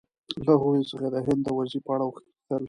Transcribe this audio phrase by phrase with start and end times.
[0.45, 2.57] له هغوی څخه یې د هند د وضعې په اړه وپوښتل.